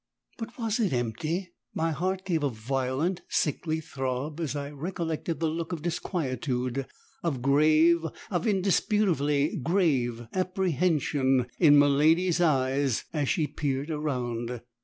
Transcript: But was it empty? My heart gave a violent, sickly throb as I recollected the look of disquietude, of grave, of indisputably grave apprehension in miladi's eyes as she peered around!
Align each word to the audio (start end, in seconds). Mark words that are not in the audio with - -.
But 0.39 0.57
was 0.57 0.79
it 0.79 0.93
empty? 0.93 1.53
My 1.75 1.91
heart 1.91 2.25
gave 2.25 2.41
a 2.41 2.49
violent, 2.49 3.21
sickly 3.29 3.79
throb 3.79 4.39
as 4.39 4.55
I 4.55 4.71
recollected 4.71 5.39
the 5.39 5.47
look 5.47 5.71
of 5.71 5.83
disquietude, 5.83 6.87
of 7.21 7.43
grave, 7.43 7.99
of 8.31 8.47
indisputably 8.47 9.57
grave 9.57 10.25
apprehension 10.33 11.45
in 11.59 11.77
miladi's 11.77 12.41
eyes 12.41 13.03
as 13.13 13.29
she 13.29 13.45
peered 13.45 13.91
around! 13.91 14.59